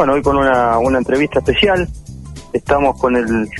[0.00, 1.86] Bueno, hoy con una, una entrevista especial.
[2.54, 3.50] Estamos con el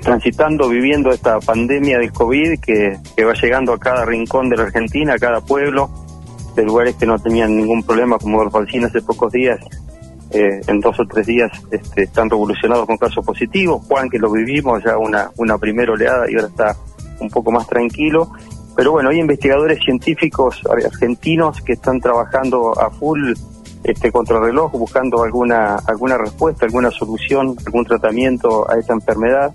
[0.00, 5.12] transitando, viviendo esta pandemia del COVID que, va llegando a cada rincón de la Argentina,
[5.12, 5.90] a cada pueblo,
[6.56, 9.60] de lugares que no tenían ningún problema, como Alfonsín hace pocos días,
[10.30, 13.84] eh, en dos o tres días este, están revolucionados con casos positivos.
[13.86, 16.76] Juan, que lo vivimos ya una, una primera oleada y ahora está
[17.20, 18.32] un poco más tranquilo.
[18.74, 23.34] Pero bueno, hay investigadores científicos argentinos que están trabajando a full
[23.84, 29.52] este contrarreloj buscando alguna alguna respuesta, alguna solución, algún tratamiento a esta enfermedad.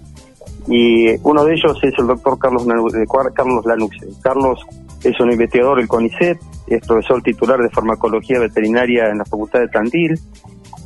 [0.67, 4.07] Y uno de ellos es el doctor Carlos, eh, Carlos Lanuxe.
[4.21, 4.65] Carlos
[5.03, 9.67] es un investigador del CONICET, es profesor titular de farmacología veterinaria en la Facultad de
[9.69, 10.19] Tandil,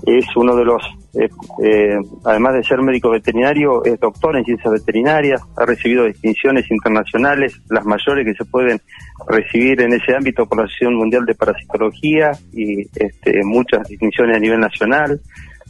[0.06, 0.82] es uno de los,
[1.14, 1.30] eh,
[1.64, 7.62] eh, además de ser médico veterinario, es doctor en ciencias veterinarias, ha recibido distinciones internacionales,
[7.70, 8.82] las mayores que se pueden
[9.28, 14.40] recibir en ese ámbito por la Asociación Mundial de Parasitología y este, muchas distinciones a
[14.40, 15.20] nivel nacional,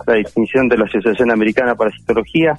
[0.08, 2.58] la distinción de la Asociación Americana de Parasitología,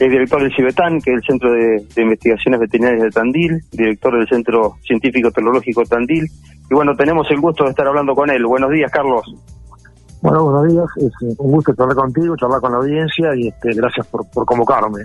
[0.00, 4.26] es director del CIBETAN, que es el Centro de, Investigaciones Veterinarias de Tandil, director del
[4.26, 8.46] Centro Científico Tecnológico Tandil, y bueno, tenemos el gusto de estar hablando con él.
[8.46, 9.22] Buenos días, Carlos.
[10.22, 10.86] Bueno, buenos días.
[10.98, 15.02] Es un gusto charlar contigo, charlar con la audiencia y este, gracias por, convocarme.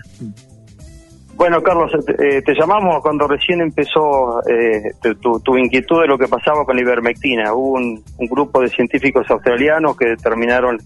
[1.35, 6.63] Bueno, Carlos, eh, te llamamos cuando recién empezó eh, tu, inquietud de lo que pasaba
[6.65, 7.51] con la ivermectina.
[7.51, 10.77] Hubo un, grupo de científicos australianos que determinaron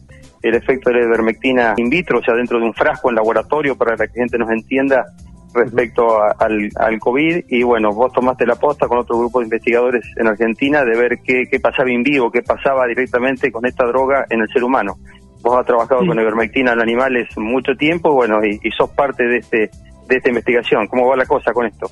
[0.41, 3.75] el efecto de la ivermectina in vitro, o sea, dentro de un frasco en laboratorio,
[3.75, 5.05] para que la gente nos entienda,
[5.53, 10.05] respecto al, al COVID y bueno, vos tomaste la posta con otro grupo de investigadores
[10.17, 14.25] en Argentina de ver qué, qué pasaba en vivo, qué pasaba directamente con esta droga
[14.29, 14.97] en el ser humano.
[15.41, 19.37] Vos has trabajado con ivermectina en animales mucho tiempo, bueno, y, y sos parte de
[19.37, 19.71] este
[20.07, 20.87] de esta investigación.
[20.87, 21.89] ¿Cómo va la cosa con esto?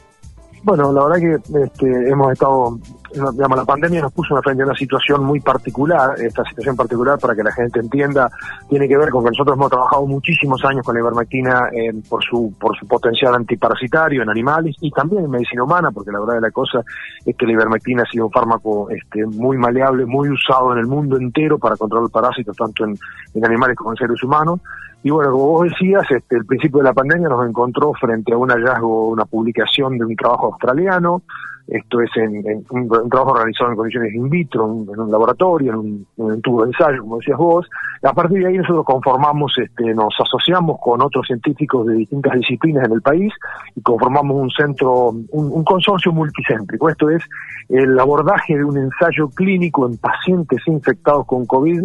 [0.64, 2.78] Bueno, la verdad que este, hemos estado,
[3.12, 6.20] digamos, la pandemia nos puso frente a una situación muy particular.
[6.20, 8.30] Esta situación particular, para que la gente entienda,
[8.68, 12.24] tiene que ver con que nosotros hemos trabajado muchísimos años con la ivermectina eh, por
[12.24, 16.36] su por su potencial antiparasitario en animales y también en medicina humana, porque la verdad
[16.36, 16.82] de la cosa
[17.26, 20.88] es que la ivermectina ha sido un fármaco este, muy maleable, muy usado en el
[20.88, 22.98] mundo entero para controlar parásitos, tanto en,
[23.34, 24.60] en animales como en seres humanos.
[25.02, 28.38] Y bueno, como vos decías, este, el principio de la pandemia nos encontró frente a
[28.38, 31.22] un hallazgo, una publicación de un trabajo australiano,
[31.70, 36.42] esto es en, un, trabajo realizado en condiciones in vitro, en un laboratorio, en un,
[36.42, 37.70] tubo de ensayo, como decías vos.
[38.02, 42.86] A partir de ahí nosotros conformamos, este, nos asociamos con otros científicos de distintas disciplinas
[42.86, 43.32] en el país
[43.76, 46.90] y conformamos un centro, un, un consorcio multicéntrico.
[46.90, 47.24] Esto es
[47.70, 51.84] el abordaje de un ensayo clínico en pacientes infectados con COVID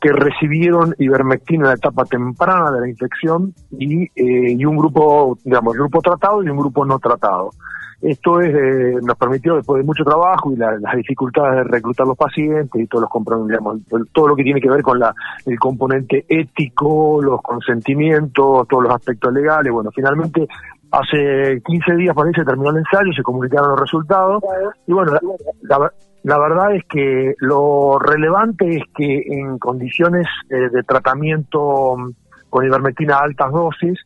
[0.00, 5.38] que recibieron ivermectina en la etapa temprana de la infección y, eh, y un grupo,
[5.44, 7.50] digamos, grupo tratado y un grupo no tratado.
[8.00, 12.16] Esto es, eh, nos permitió, después de mucho trabajo y las dificultades de reclutar los
[12.16, 13.80] pacientes y todos los digamos,
[14.12, 15.12] todo lo que tiene que ver con la,
[15.44, 19.72] el componente ético, los consentimientos, todos los aspectos legales.
[19.72, 20.46] Bueno, finalmente
[20.92, 24.44] hace 15 días se terminó el ensayo, se comunicaron los resultados
[24.86, 25.20] y bueno, la,
[25.62, 25.92] la
[26.24, 31.96] verdad es que lo relevante es que en condiciones eh, de tratamiento
[32.50, 33.98] con ivermectina a altas dosis,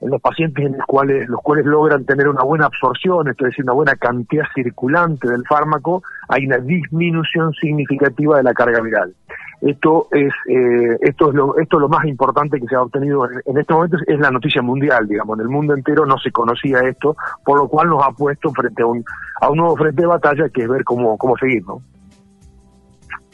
[0.00, 3.64] en los pacientes en los cuales, los cuales logran tener una buena absorción, es decir,
[3.64, 9.14] una buena cantidad circulante del fármaco, hay una disminución significativa de la carga viral.
[9.60, 13.28] Esto es, eh, esto es lo, esto es lo más importante que se ha obtenido
[13.44, 16.78] en, este momento, es la noticia mundial, digamos, en el mundo entero no se conocía
[16.80, 19.04] esto, por lo cual nos ha puesto frente a un,
[19.40, 21.82] a un nuevo frente de batalla que es ver cómo, cómo seguir, ¿no?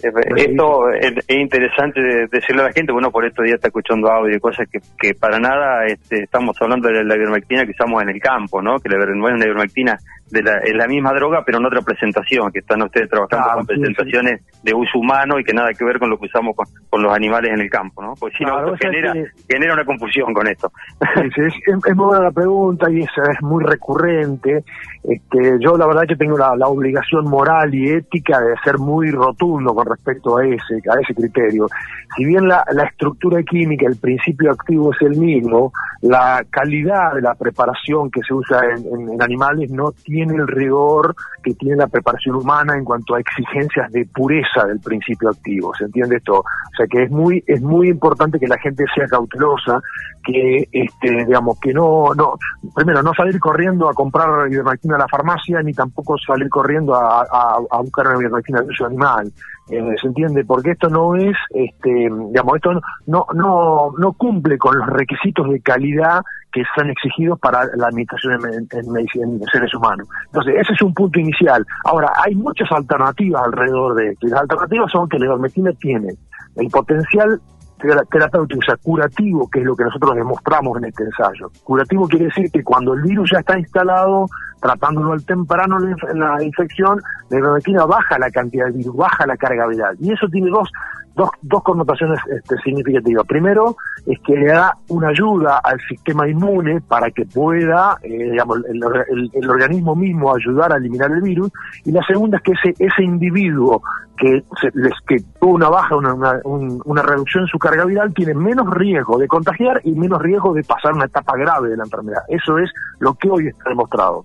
[0.02, 2.00] Esto es, interesante
[2.30, 5.14] decirle a la gente, bueno, por estos días está escuchando audio y cosas que, que
[5.14, 8.78] para nada este, estamos hablando de la ivermectina que estamos en el campo, ¿no?
[8.78, 9.98] Que la, no es una ivermectina
[10.30, 13.66] de la, es la misma droga, pero en otra presentación, que están ustedes trabajando con
[13.66, 17.14] presentaciones de uso humano y que nada que ver con lo que usamos con, los
[17.14, 18.14] animales en el campo, ¿no?
[18.18, 19.12] Porque si no, genera,
[19.48, 20.72] genera una confusión con esto.
[21.16, 24.64] es, es, muy buena la pregunta y es, es muy recurrente.
[25.04, 29.10] Este, yo la verdad que tengo la, la, obligación moral y ética de ser muy
[29.10, 31.68] rotundo con respecto a ese, a ese criterio.
[32.16, 37.20] Si bien la, la estructura química, el principio activo es el mismo, la calidad de
[37.20, 41.76] la preparación que se usa en, en animales no tiene tiene el rigor que tiene
[41.76, 46.38] la preparación humana en cuanto a exigencias de pureza del principio activo, ¿se entiende esto?
[46.38, 49.82] O sea que es muy es muy importante que la gente sea cautelosa,
[50.24, 52.38] que este digamos que no no
[52.74, 57.58] primero no salir corriendo a comprar ivermectina a la farmacia ni tampoco salir corriendo a,
[57.82, 59.30] buscar una ivermectina de uso animal.
[59.68, 60.44] Eh, ¿Se entiende?
[60.44, 65.60] Porque esto no es, este, digamos, esto no, no, no cumple con los requisitos de
[65.60, 66.22] calidad
[66.52, 70.08] que son exigidos para la administración en, en, seres humanos.
[70.26, 71.66] Entonces, ese es un punto inicial.
[71.84, 74.26] Ahora, hay muchas alternativas alrededor de esto.
[74.28, 76.14] Y las alternativas son que la ivermectina tiene
[76.54, 77.40] el potencial
[77.80, 81.50] sea, curativo, que es lo que nosotros demostramos en este ensayo.
[81.62, 84.26] Curativo quiere decir que cuando el virus ya está instalado,
[84.60, 87.00] tratándolo al temprano en la infección,
[87.30, 89.96] la ivermectina baja la cantidad de virus, baja la carga viral.
[90.00, 90.70] Y eso tiene dos,
[91.16, 93.26] dos, dos connotaciones este, significativas.
[93.26, 93.76] Primero,
[94.06, 99.50] es que le da una ayuda al sistema inmune para que pueda, eh, digamos, el,
[99.50, 101.50] organismo mismo ayudar a eliminar el virus.
[101.84, 103.82] Y la segunda es que ese, ese individuo
[104.18, 106.14] que, les, que tuvo una baja, una,
[106.44, 110.62] una, reducción en su carga viral, tiene menos riesgo de contagiar y menos riesgo de
[110.64, 112.22] pasar una etapa grave de la enfermedad.
[112.28, 114.24] Eso es lo que hoy está demostrado.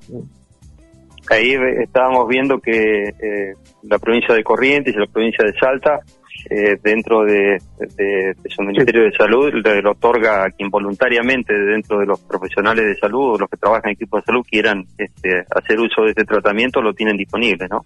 [1.29, 3.53] Ahí estábamos viendo que eh,
[3.83, 6.00] la provincia de Corrientes y la provincia de Salta,
[6.50, 7.59] eh, dentro de,
[8.50, 13.35] su Ministerio de Salud, le, otorga a quien voluntariamente dentro de los profesionales de salud
[13.35, 16.81] o los que trabajan en equipos de salud quieran este, hacer uso de este tratamiento,
[16.81, 17.85] lo tienen disponible, ¿no?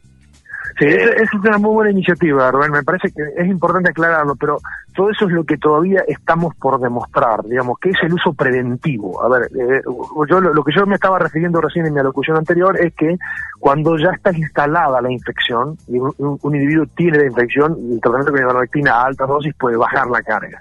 [0.78, 2.72] Sí, esa, es una muy buena iniciativa, Rubén.
[2.72, 4.58] Me parece que es importante aclararlo, pero
[4.94, 9.24] todo eso es lo que todavía estamos por demostrar, digamos, que es el uso preventivo.
[9.24, 9.82] A ver, eh,
[10.30, 13.18] yo lo, que yo me estaba refiriendo recién en mi alocución anterior es que
[13.60, 18.42] cuando ya está instalada la infección y un, individuo tiene la infección, el tratamiento con
[18.42, 20.58] ivermectina a alta dosis puede bajar la carga.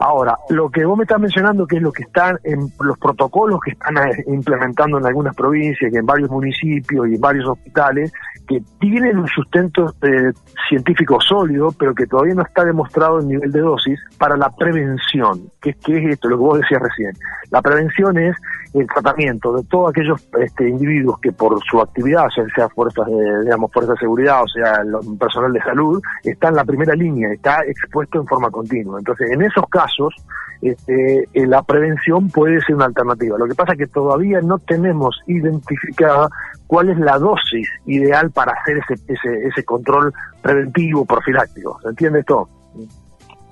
[0.00, 3.58] Ahora, lo que vos me estás mencionando, que es lo que están en los protocolos
[3.64, 8.12] que están eh, implementando en algunas provincias y en varios municipios y en varios hospitales,
[8.46, 10.32] que tienen un sustento eh,
[10.68, 15.50] científico sólido, pero que todavía no está demostrado el nivel de dosis para la prevención.
[15.60, 16.28] ¿Qué, es esto?
[16.28, 17.12] Lo que vos decías recién.
[17.50, 18.36] La prevención es
[18.80, 23.72] el tratamiento de todos aquellos este, individuos que por su actividad, sea fuerzas, de, digamos,
[23.72, 24.80] fuerzas de seguridad o sea
[25.18, 28.98] personal de salud, está en la primera línea, está expuesto en forma continua.
[28.98, 30.14] Entonces, en esos casos,
[30.60, 33.38] este, eh, la prevención puede ser una alternativa.
[33.38, 36.28] Lo que pasa es que todavía no tenemos identificada
[36.66, 41.78] cuál es la dosis ideal para hacer ese, ese, ese control preventivo, profiláctico.
[41.82, 42.48] ¿Se entiende esto?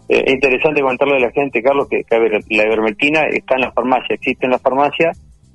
[0.08, 4.14] Eh, es interesante contarle a la gente, Carlos, que, la ivermectina está en la farmacia,
[4.14, 5.12] existe en la farmacia,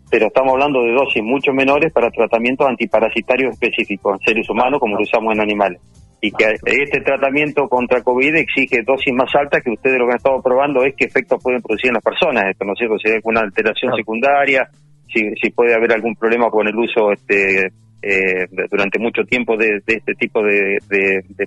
[0.10, 4.96] pero estamos hablando de dosis mucho menores para tratamientos antiparasitarios específicos en seres humanos como
[4.96, 5.82] lo usamos en animales.
[6.24, 10.18] Y que este tratamiento contra COVID exige dosis más altas que ustedes lo que han
[10.18, 13.00] estado probando es qué efectos pueden producir en las personas, esto, ¿no es cierto?
[13.00, 14.70] Si hay alguna alteración secundaria,
[15.12, 17.72] si, si puede haber algún problema con el uso este,
[18.04, 20.80] eh, durante mucho tiempo de, este tipo de,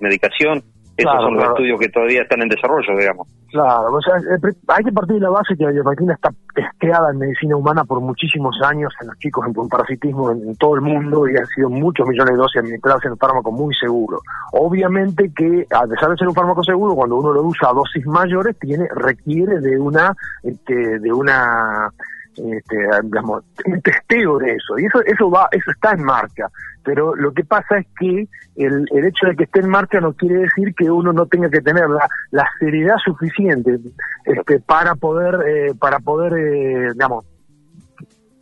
[0.00, 0.62] medicación.
[0.96, 3.26] Esos son los estudios que todavía están en desarrollo, digamos.
[3.50, 7.10] Claro, o sea, eh, hay que partir de la base que la ivermectina está testeada
[7.10, 11.28] en medicina humana por muchísimos años en los chicos en, parasitismo en, todo el mundo
[11.28, 14.20] y han sido muchos millones de dosis administradas en un fármaco muy seguro.
[14.52, 18.04] Obviamente que, a pesar de ser un fármaco seguro, cuando uno lo usa a dosis
[18.06, 21.92] mayores, tiene requiere de una, este, de una
[22.36, 23.44] este, digamos,
[23.82, 24.78] testeo de eso.
[24.78, 26.46] Y eso, eso va, eso está en marcha.
[26.84, 30.12] Pero lo que pasa es que el, el hecho de que esté en marcha no
[30.12, 33.78] quiere decir que uno no tenga que tener la, la seriedad suficiente
[34.24, 37.24] este, para poder, eh, para poder, eh, digamos,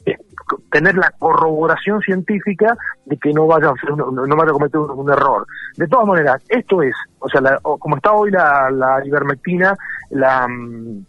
[0.05, 0.17] eh,
[0.73, 5.11] tener la corroboración científica de que no vaya a, hacer, no, vaya a cometer un,
[5.11, 5.47] error.
[5.77, 9.77] De todas maneras, esto es, o sea, como está hoy la, la ivermectina,
[10.11, 11.05] la mm,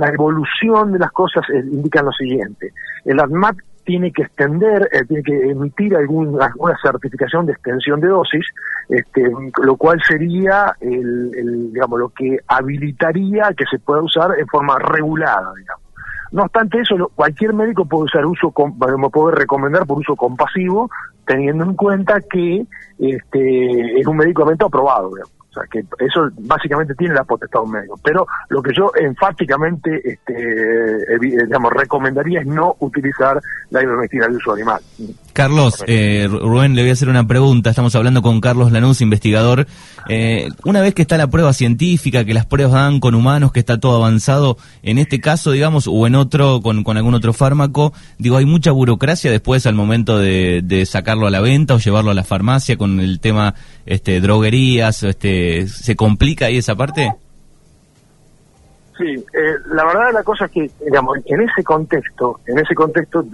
[0.00, 2.72] la evolución de las cosas eh, indica lo siguiente.
[3.04, 8.46] El ADMAT tiene que extender, eh, tiene que emitir alguna certificación de extensión de dosis,
[8.88, 9.30] este,
[9.62, 15.52] lo cual sería el, digamos, lo que habilitaría que se pueda usar en forma regulada,
[15.58, 15.84] digamos.
[16.32, 20.88] No obstante eso, cualquier médico puede usar uso, puede recomendar por uso compasivo,
[21.26, 22.64] teniendo en cuenta que
[22.98, 25.10] este, es un medicamento aprobado.
[25.10, 25.39] Digamos.
[25.50, 27.98] O sea, que eso básicamente tiene la potestad un médico.
[28.02, 33.40] Pero lo que yo enfáticamente este, digamos, recomendaría es no utilizar
[33.70, 34.80] la ivermectina de uso animal.
[35.40, 37.70] Carlos, eh, Rubén, le voy a hacer una pregunta.
[37.70, 39.66] Estamos hablando con Carlos Lanús, investigador.
[40.06, 43.60] Eh, una vez que está la prueba científica, que las pruebas dan con humanos, que
[43.60, 47.94] está todo avanzado, en este caso, digamos, o en otro, con, con algún otro fármaco,
[48.18, 52.10] digo, hay mucha burocracia después al momento de, de sacarlo a la venta o llevarlo
[52.10, 53.54] a la farmacia con el tema
[53.86, 57.14] este, droguerías, este, ¿se complica ahí esa parte?
[59.00, 62.74] Sí, eh, la verdad de la cosa es que, digamos, en ese contexto, en ese
[62.74, 63.24] contexto,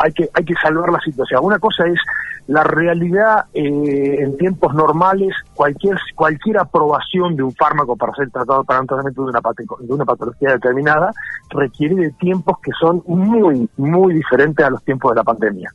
[0.00, 1.44] hay que hay que salvar la situación.
[1.44, 2.00] Una cosa es
[2.46, 8.64] la realidad eh, en tiempos normales, cualquier cualquier aprobación de un fármaco para ser tratado
[8.64, 11.12] para un tratamiento de una patología determinada
[11.50, 15.70] requiere de tiempos que son muy, muy diferentes a los tiempos de la pandemia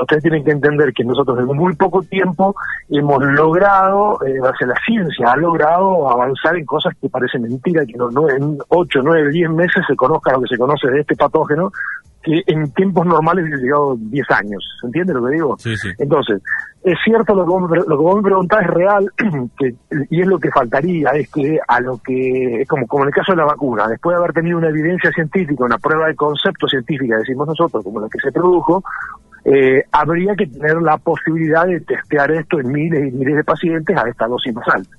[0.00, 2.54] ustedes tienen que entender que nosotros en muy poco tiempo
[2.88, 8.10] hemos logrado, eh, la ciencia ha logrado avanzar en cosas que parecen mentiras, que no,
[8.10, 11.70] no en 8, 9, 10 meses se conozca lo que se conoce de este patógeno,
[12.22, 14.64] que en tiempos normales hubiese llegado 10 años.
[14.80, 15.56] ¿Se entiende lo que digo?
[15.58, 15.88] Sí, sí.
[15.98, 16.40] Entonces,
[16.84, 19.12] es cierto lo que vos, lo que vos me preguntás es real
[19.58, 19.74] que,
[20.10, 23.14] y es lo que faltaría, es que a lo que, es como, como en el
[23.14, 26.66] caso de la vacuna, después de haber tenido una evidencia científica, una prueba de concepto
[26.68, 28.82] científica, decimos nosotros, como la que se produjo,
[29.44, 33.96] eh, habría que tener la posibilidad de testear esto en miles y miles de pacientes
[33.96, 34.90] a esta dosis más alta.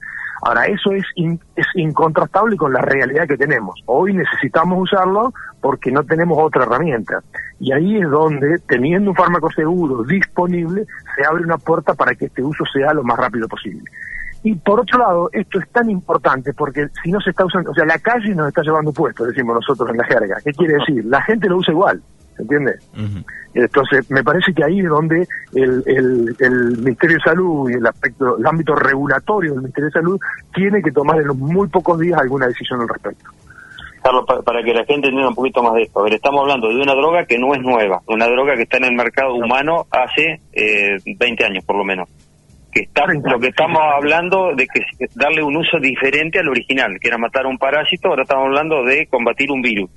[0.45, 3.81] Ahora, eso es, in- es incontrastable con la realidad que tenemos.
[3.85, 7.21] Hoy necesitamos usarlo porque no tenemos otra herramienta.
[7.61, 10.85] Y ahí es donde, teniendo un fármaco seguro disponible,
[11.15, 13.83] se abre una puerta para que este uso sea lo más rápido posible.
[14.45, 17.73] Y por otro lado, esto es tan importante porque si no se está usando, o
[17.73, 20.35] sea, la calle nos está llevando puesto, decimos nosotros en la jerga.
[20.43, 21.05] ¿Qué quiere decir?
[21.05, 22.01] La gente lo usa igual,
[22.35, 22.73] ¿se entiende?
[23.53, 27.85] Entonces, me parece que ahí es donde el, el, el Ministerio de Salud y el
[27.85, 30.19] aspecto, el ámbito regulatorio del Ministerio de Salud
[30.53, 33.29] tiene que tomar en los muy pocos días alguna decisión al respecto.
[34.03, 35.99] Carlos, pa- para que la gente entienda un poquito más de esto.
[35.99, 38.77] A ver, estamos hablando de una droga que no es nueva, una droga que está
[38.77, 42.09] en el mercado humano hace eh, 20 años por lo menos.
[42.71, 44.81] Que está, 30 lo que estamos hablando de que
[45.13, 48.83] darle un uso diferente al original, que era matar a un parásito, ahora estamos hablando
[48.83, 49.89] de combatir un virus.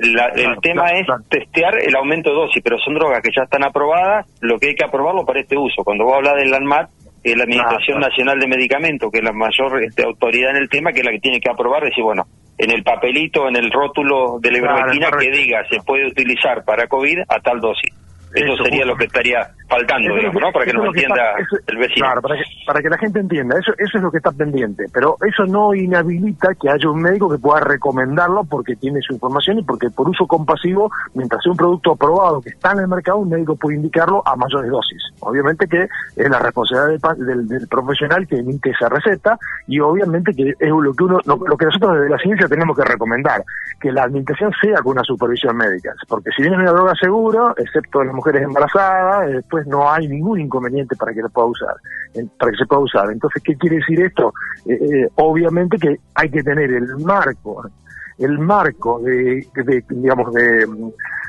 [0.00, 1.22] La- Claro, el tema claro, es claro.
[1.28, 4.74] testear el aumento de dosis, pero son drogas que ya están aprobadas, lo que hay
[4.74, 5.82] que aprobarlo para este uso.
[5.84, 6.88] Cuando vos hablas del ANMAT,
[7.22, 7.98] que es la Administración.
[8.00, 11.10] Nacional de Medicamentos, que es la mayor este, autoridad en el tema, que es la
[11.12, 12.24] que tiene que aprobar, decir, bueno,
[12.58, 16.86] en el papelito, en el rótulo de la ivermectina, que diga se puede utilizar para
[16.86, 17.92] COVID a tal dosis.
[18.34, 18.86] Eso, Eso, sería justo.
[18.88, 19.38] lo que estaría
[19.68, 20.52] faltando, digamos, ¿no?
[20.52, 22.06] Para que nos entienda está- eso- el vecino.
[22.06, 24.86] Claro, para que, para que la gente entienda, eso, eso es lo que está pendiente,
[24.92, 29.58] pero eso no inhabilita que haya un médico que pueda recomendarlo porque tiene su información
[29.58, 33.18] y porque por uso compasivo, mientras sea un producto aprobado que está en el mercado,
[33.18, 35.02] un médico puede indicarlo a mayores dosis.
[35.20, 35.82] Obviamente que
[36.16, 40.70] es la responsabilidad del, del- del profesional que emite esa receta y obviamente que es
[40.70, 43.42] lo que uno, lo, lo que nosotros desde la ciencia tenemos que recomendar,
[43.80, 47.52] que la administración sea con una supervisión médica, porque si bien es una droga segura,
[47.56, 51.48] excepto en las mujeres embarazadas, eh, después no hay ningún inconveniente para que la pueda
[51.48, 51.74] usar,
[52.38, 53.10] para que se pueda usar.
[53.10, 54.32] Entonces, ¿qué quiere decir esto?
[54.66, 57.64] Eh, eh, obviamente que hay que tener el marco,
[58.18, 60.66] el marco de, de, digamos, de,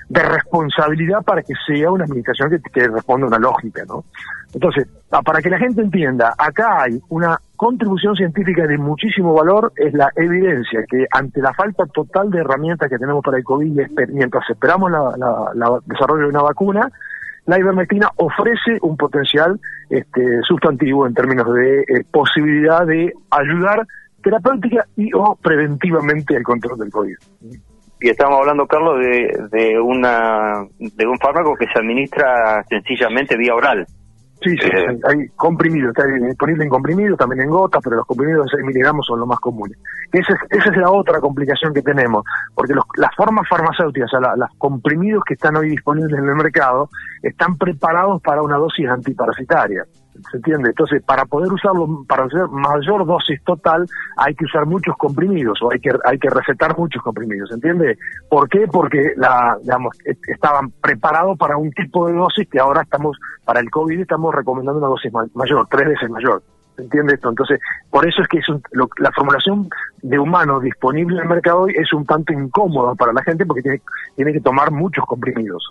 [0.09, 4.05] responsabilidad para que sea una administración que, responda a una lógica, ¿no?
[4.51, 9.71] Entonces, pa- para que la gente entienda, acá hay una contribución científica de muchísimo valor,
[9.75, 13.71] es la evidencia que ante la falta total de herramientas que tenemos para el COVID,
[14.09, 16.91] mientras esperamos la desarrollo de una vacuna,
[17.49, 23.87] la ivermectina ofrece un potencial este, sustantivo en términos de eh, posibilidad de ayudar
[24.21, 27.15] terapéutica y o preventivamente al control del COVID.
[28.01, 33.87] Y estamos hablando, Carlos, de, una, de un fármaco que se administra sencillamente vía oral.
[34.41, 34.85] Sí, sí, Eh.
[34.89, 38.65] sí, hay comprimidos, está disponible en comprimidos, también en gotas, pero los comprimidos de 6
[38.65, 39.77] miligramos son los más comunes.
[40.13, 42.23] Esa es, esa es la otra complicación que tenemos,
[42.55, 46.35] porque los- las formas farmacéuticas, o sea, los comprimidos que están hoy disponibles en el
[46.35, 46.89] mercado,
[47.21, 49.83] están preparados para una dosis antiparasitaria.
[50.31, 50.69] ¿Se entiende?
[50.69, 53.85] Entonces, para poder usarlo, para hacer mayor dosis total,
[54.17, 57.49] hay que usar muchos comprimidos o hay que hay que recetar muchos comprimidos.
[57.49, 57.97] ¿Se entiende?
[58.29, 58.65] ¿Por qué?
[58.71, 63.59] Porque la, digamos, est- estaban preparados para un tipo de dosis que ahora estamos, para
[63.59, 66.41] el COVID, estamos recomendando una dosis ma- mayor, tres veces mayor.
[66.75, 67.29] ¿Se entiende esto?
[67.29, 67.59] Entonces,
[67.89, 69.67] por eso es que es un- lo- la formulación
[70.01, 73.61] de humano disponible en el mercado hoy es un tanto incómoda para la gente porque
[73.61, 73.81] tiene,
[74.15, 75.61] tiene que tomar muchos comprimidos.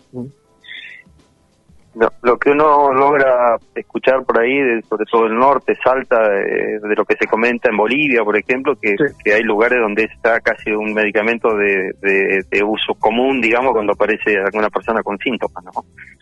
[1.99, 6.79] Lo, lo que uno logra escuchar por ahí, de- sobre todo el norte, Salta, eh,
[6.81, 9.15] de lo que se comenta en Bolivia, por ejemplo, que, Sí.
[9.25, 13.95] que hay lugares donde está casi un medicamento de, de- de uso común, digamos, cuando
[13.95, 15.73] aparece alguna persona con síntomas, ¿no?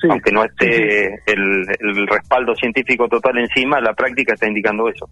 [0.00, 4.88] Sí, Aunque no sí, esté El, el respaldo científico total encima, la práctica está indicando
[4.88, 5.08] eso.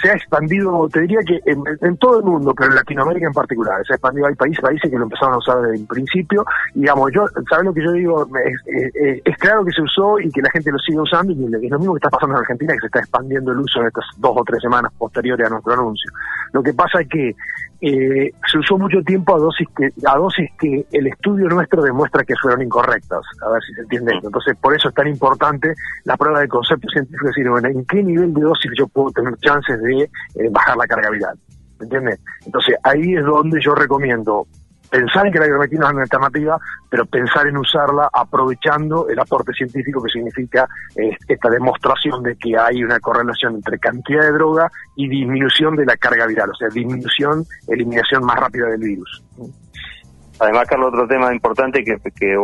[0.00, 3.84] Se ha expandido, te diría que en, todo el mundo, pero en Latinoamérica en particular,
[3.86, 7.10] se ha expandido, hay países, países que lo empezaron a usar desde el principio, digamos,
[7.12, 8.26] yo, ¿sabes lo que yo digo?
[8.44, 8.54] Es,
[8.94, 11.70] es- es claro que se usó y que la gente lo sigue usando, y es
[11.70, 14.04] lo mismo que está pasando en Argentina, que se está expandiendo el uso en estas
[14.18, 16.10] dos o tres semanas posteriores a nuestro anuncio.
[16.52, 17.34] Lo que pasa es que
[17.80, 22.24] eh, se usó mucho tiempo a dosis que a dosis que el estudio nuestro demuestra
[22.24, 24.28] que fueron incorrectas, a ver si se entiende esto.
[24.28, 25.72] Entonces, por eso es tan importante
[26.04, 29.12] la prueba de concepto científico, es decir, bueno, ¿en qué nivel de dosis yo puedo
[29.12, 31.38] tener chances de eh, bajar la carga viral?
[31.78, 32.20] ¿Me entiendes?
[32.44, 34.46] Entonces, ahí es donde yo recomiendo
[34.90, 39.52] pensar en que la ivermectina es una alternativa, pero pensar en usarla aprovechando el aporte
[39.52, 40.66] científico que significa
[40.96, 45.86] eh, esta demostración de que hay una correlación entre cantidad de droga y disminución de
[45.86, 49.22] la carga viral, o sea, disminución, eliminación más rápida del virus.
[50.40, 52.36] Además, Carlos, otro tema importante que, que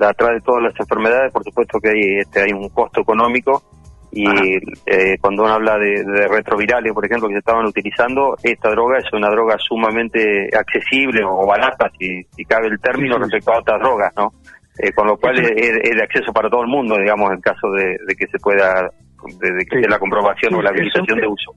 [0.00, 3.62] atrás de todas las enfermedades, por supuesto que hay, este, hay un costo económico
[4.14, 4.26] y
[4.84, 9.10] eh, cuando uno habla de, retrovirales, por ejemplo, que se estaban utilizando, esta droga es
[9.12, 14.12] una droga sumamente accesible o barata, si, si cabe el término, respecto a otras drogas,
[14.16, 14.32] ¿no?
[14.78, 17.96] Eh, con lo cual es, de acceso para todo el mundo, digamos, en caso de,
[18.14, 18.90] que se pueda,
[19.40, 21.54] de, que la comprobación o la habilitación de uso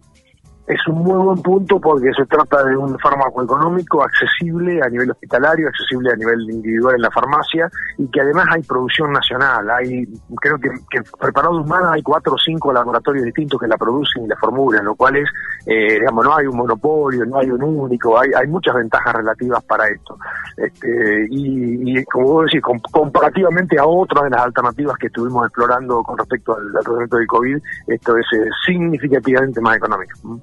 [0.67, 5.11] es un muy buen punto porque se trata de un fármaco económico accesible a nivel
[5.11, 9.69] hospitalario, accesible a nivel individual en la farmacia y que además hay producción nacional.
[9.69, 10.07] Hay,
[10.41, 14.27] creo que, que preparado humana hay cuatro o cinco laboratorios distintos que la producen y
[14.27, 15.29] la formulan, lo cual es,
[15.67, 19.63] eh, digamos, no hay un monopolio, no hay un único, hay, hay muchas ventajas relativas
[19.65, 20.17] para esto.
[20.57, 26.17] Este, y, como vos decís, comparativamente a otras de las alternativas que estuvimos explorando con
[26.17, 27.57] respecto al, tratamiento del COVID,
[27.87, 30.39] esto es eh, significativamente más económico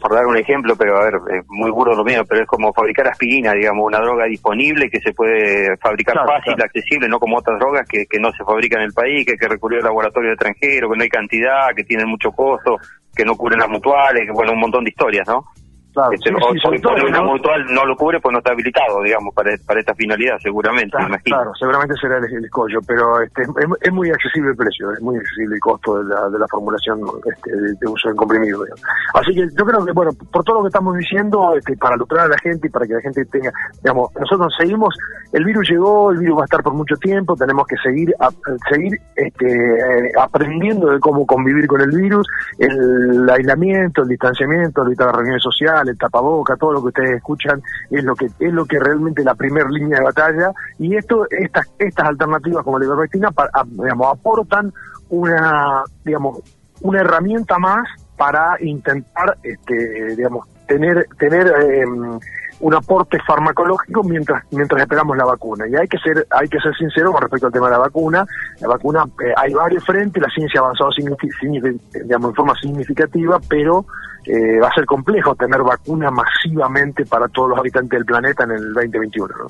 [0.00, 2.72] por dar un ejemplo, pero a ver, es muy burdo lo mío, pero es como
[2.72, 7.58] fabricar aspirina, digamos, una droga disponible que se puede fabricar fácil, accesible, no como otras
[7.58, 10.32] drogas que, que no se fabrican en el país, que hay que recurrir a laboratorios
[10.32, 12.78] extranjeros, que no hay cantidad, que tienen mucho costo,
[13.14, 15.44] que no cubren las mutuales, que bueno, un montón de historias, ¿no?
[15.92, 19.94] Claro, este, una mutual no lo cubre, pues no está habilitado, digamos, para, para esta
[19.94, 23.42] finalidad, seguramente, claro, seguramente será el, escollo, pero este,
[23.80, 27.00] es, muy accesible el precio, es muy accesible el costo de la, de la formulación
[27.24, 28.64] este, de, uso en comprimido.
[29.14, 32.26] Así que yo creo que, bueno, por todo lo que estamos diciendo, este, para lucrar
[32.26, 34.94] a la gente y para que la gente tenga, digamos, nosotros seguimos,
[35.32, 38.14] el virus llegó, el virus va a estar por mucho tiempo, tenemos que seguir
[38.68, 42.26] seguir este, eh, aprendiendo de cómo convivir con el virus,
[42.58, 47.62] el, aislamiento, el distanciamiento, evitar las reuniones sociales, el tapaboca, todo lo que ustedes escuchan
[47.90, 50.52] es lo que es lo que realmente la primera línea de batalla.
[50.78, 53.30] Y esto estas estas alternativas como la ivermectina
[53.66, 54.72] digamos aportan
[55.08, 56.40] una digamos
[56.82, 61.84] una herramienta más para intentar este digamos tener tener eh,
[62.60, 66.74] un aporte farmacológico mientras mientras esperamos la vacuna y hay que ser hay que ser
[66.76, 68.26] sincero con respecto al tema de la vacuna
[68.60, 73.86] la vacuna eh, hay varios frentes la ciencia ha avanzado digamos, en forma significativa pero
[74.26, 78.50] eh, va a ser complejo tener vacuna masivamente para todos los habitantes del planeta en
[78.52, 79.46] el 2021 ¿no?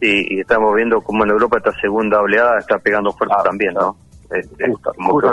[0.00, 3.74] Sí, y estamos viendo como en Europa esta segunda oleada está pegando fuerte ah, también,
[3.74, 3.96] ¿no?
[4.30, 4.72] Este,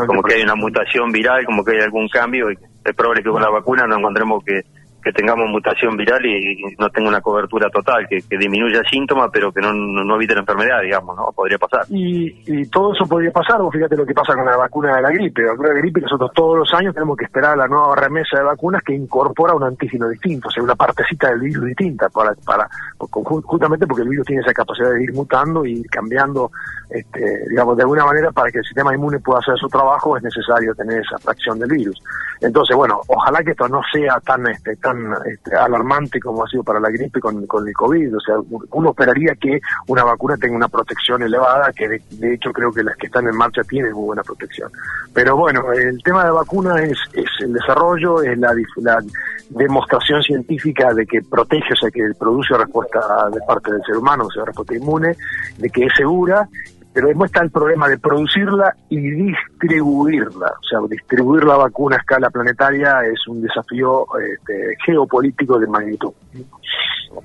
[0.08, 3.29] como, que hay una mutación viral, como que hay algún cambio, y es probable que
[3.29, 4.62] con la vacuna nos encontremos que
[5.05, 9.62] que tengamos mutación viral y, no tenga una cobertura total, que, disminuya síntomas, pero que
[9.62, 11.31] no, no, evite la enfermedad, digamos, ¿no?
[11.31, 11.86] Podría pasar.
[11.89, 15.12] Y, todo eso podría pasar, vos fíjate lo que pasa con la vacuna de la
[15.12, 15.43] gripe.
[15.43, 18.39] La vacuna de la gripe, nosotros todos los años tenemos que esperar la nueva remesa
[18.39, 22.34] de vacunas que incorpora un antígeno distinto, o sea, una partecita del virus distinta, para,
[22.43, 26.49] para justamente porque el virus tiene esa capacidad de ir mutando y cambiando,
[26.89, 30.23] este, digamos, de alguna manera para que el sistema inmune pueda hacer su trabajo es
[30.23, 32.01] necesario tener esa fracción del virus.
[32.41, 34.94] Entonces, bueno, ojalá que esto no sea tan, este, tan
[35.25, 38.17] este, alarmante como ha sido para la gripe con, con, el COVID.
[38.17, 38.36] O sea,
[38.71, 42.95] uno esperaría que una vacuna tenga una protección elevada, que de, hecho creo que las
[42.97, 44.71] que están en marcha tienen muy buena protección.
[45.13, 49.03] Pero bueno, el tema de vacuna es, es el desarrollo, es la, la
[49.49, 54.25] demostración científica de que protege, o sea, que produce respuesta de parte del ser humano,
[54.25, 55.15] o sea, respuesta inmune,
[55.58, 56.47] de que es segura
[56.95, 60.47] pero después está el problema de producirla y distribuirla.
[60.47, 66.13] O sea, distribuir la vacuna a escala planetaria es un desafío este, geopolítico de magnitud.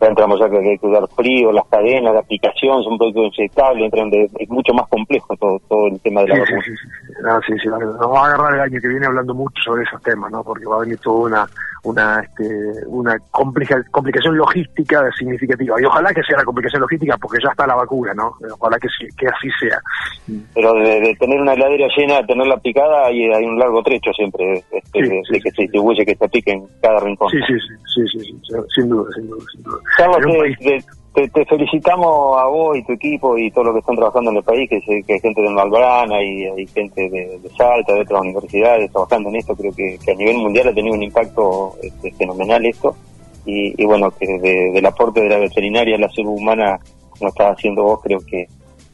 [0.01, 3.93] Entramos a que hay que cuidar frío, las cadenas, la aplicación, son productos inyectables,
[4.39, 6.63] es mucho más complejo todo, todo el tema de la vacuna.
[6.65, 7.13] Sí, sí, sí.
[7.27, 10.03] Ah, sí, sí, nos va a agarrar el año que viene hablando mucho sobre esos
[10.03, 10.43] temas, ¿no?
[10.43, 11.47] Porque va a venir toda una
[11.83, 12.47] una este,
[12.89, 17.75] una complicación logística significativa y ojalá que sea la complicación logística porque ya está la
[17.75, 19.81] vacuna no ojalá que, que así sea
[20.55, 25.03] pero de, tener una heladera llena tenerla picada hay, hay un largo trecho siempre este,
[25.03, 27.55] de, que se distribuye que se pique en cada rincón sí sí
[27.95, 28.41] sí sí, sí,
[28.75, 29.80] sin duda sin duda, sin duda.
[31.13, 34.37] Te, te, felicitamos a vos y tu equipo y todo lo que están trabajando en
[34.37, 38.21] el país, que, que hay gente de Malbrana y hay gente de, Salta, de otras
[38.21, 39.57] universidades trabajando en esto.
[39.57, 42.95] Creo que, a nivel mundial ha tenido un impacto este, fenomenal esto.
[43.47, 46.79] Y, bueno, que del aporte de la veterinaria a la salud humana
[47.21, 48.47] lo estás haciendo vos, creo que,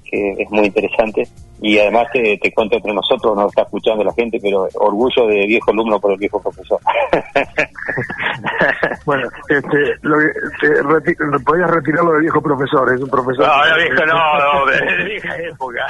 [0.05, 1.29] que es muy interesante
[1.61, 5.47] y además te, te cuento entre nosotros, no está escuchando la gente, pero orgullo de
[5.47, 6.79] viejo alumno por el viejo profesor.
[9.07, 13.47] bueno, este, lo podías retirarlo de viejo profesor, es un profesor.
[13.47, 15.87] No, viejo no, no, de vieja época.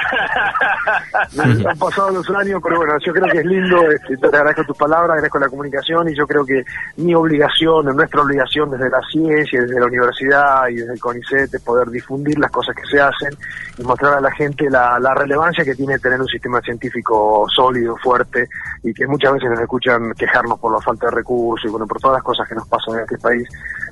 [1.67, 4.77] Han pasado los años, pero bueno, yo creo que es lindo, este, te agradezco tus
[4.77, 6.63] palabras, agradezco la comunicación y yo creo que
[6.97, 11.61] mi obligación, nuestra obligación desde la ciencia, desde la universidad y desde el CONICET es
[11.63, 13.35] poder difundir las cosas que se hacen
[13.79, 17.95] y mostrar a la gente la, la relevancia que tiene tener un sistema científico sólido,
[17.97, 18.47] fuerte,
[18.83, 21.99] y que muchas veces nos escuchan quejarnos por la falta de recursos y bueno, por
[21.99, 23.47] todas las cosas que nos pasan este país.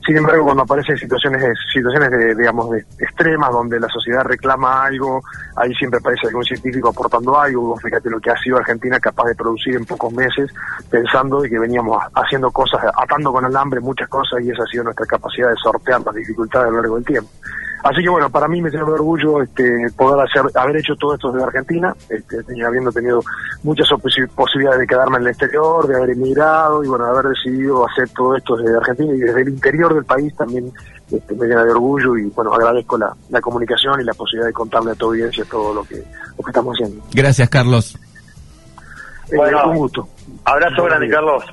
[0.06, 5.23] Sin embargo, cuando aparecen situaciones, situaciones de, digamos, de extremas donde la sociedad reclama algo,
[5.56, 7.75] ahí siempre aparece algún científico aportando algo.
[7.78, 10.51] Fíjate lo que ha sido Argentina capaz de producir en pocos meses,
[10.91, 14.84] pensando de que veníamos haciendo cosas, atando con alambre muchas cosas y esa ha sido
[14.84, 17.30] nuestra capacidad de sortear las dificultades a lo largo del tiempo.
[17.83, 21.13] Así que bueno, para mí me llena de orgullo este, poder hacer, haber hecho todo
[21.13, 23.21] esto desde Argentina, este, habiendo tenido
[23.63, 23.88] muchas
[24.35, 28.09] posibilidades de quedarme en el exterior, de haber emigrado y bueno, de haber decidido hacer
[28.09, 30.71] todo esto desde Argentina y desde el interior del país también
[31.11, 34.91] este, me llena de orgullo y bueno, agradezco la, comunicación y la posibilidad de contarle
[34.91, 37.03] a tu audiencia todo lo que, lo que estamos haciendo.
[37.13, 37.95] Gracias, Carlos.
[39.31, 40.07] Eh, bueno, un gusto.
[40.43, 41.45] Abrazo grande, Carlos.